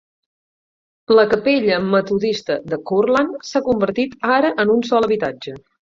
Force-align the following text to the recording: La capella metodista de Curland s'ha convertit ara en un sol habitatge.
La 1.17 1.25
capella 1.33 1.77
metodista 1.91 2.57
de 2.71 2.79
Curland 2.93 3.37
s'ha 3.51 3.63
convertit 3.69 4.17
ara 4.37 4.53
en 4.65 4.73
un 4.79 4.85
sol 4.91 5.09
habitatge. 5.11 5.55